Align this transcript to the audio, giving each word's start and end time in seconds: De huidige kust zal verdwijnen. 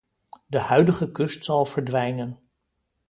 De 0.47 0.57
huidige 0.59 1.11
kust 1.11 1.43
zal 1.45 1.65
verdwijnen. 1.65 2.39